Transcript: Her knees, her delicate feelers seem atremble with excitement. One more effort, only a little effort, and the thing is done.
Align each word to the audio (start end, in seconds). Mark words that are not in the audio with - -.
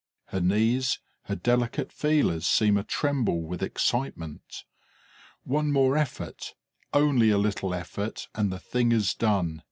Her 0.29 0.41
knees, 0.41 0.97
her 1.25 1.35
delicate 1.35 1.91
feelers 1.91 2.47
seem 2.47 2.75
atremble 2.75 3.43
with 3.43 3.61
excitement. 3.61 4.63
One 5.43 5.71
more 5.71 5.95
effort, 5.95 6.55
only 6.91 7.29
a 7.29 7.37
little 7.37 7.71
effort, 7.75 8.27
and 8.33 8.51
the 8.51 8.57
thing 8.57 8.91
is 8.93 9.13
done. 9.13 9.59